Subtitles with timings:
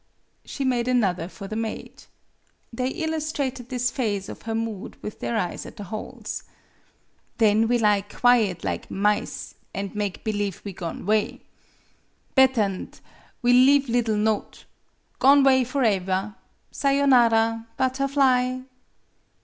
[0.43, 2.05] She made another for the maid.
[2.73, 6.41] They illus trated this phase of her mood with their eyes at the holes."
[7.37, 11.41] Then we lie quiet lig mice, an' make believe we gone 'way.
[12.33, 12.99] Bet ter n't
[13.43, 14.65] we leave liddle note:'
[15.19, 16.33] Gone 'way for aever.
[16.71, 18.61] Sayonara, Butterfly